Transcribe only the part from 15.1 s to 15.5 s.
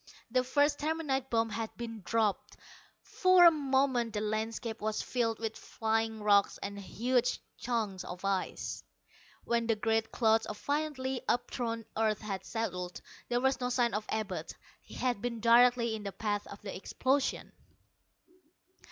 been